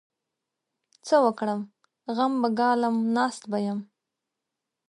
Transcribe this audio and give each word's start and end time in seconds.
څه 1.05 1.15
وکړم؟! 1.25 1.61
غم 2.15 2.33
به 2.41 2.49
ګالم؛ 2.59 2.95
ناست 3.15 3.43
به 3.51 3.59
يم. 3.65 3.79